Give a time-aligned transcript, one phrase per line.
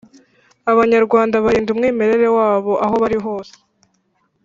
[0.71, 3.53] Abanyarwanda barinda umwimerere wabo aho bari hose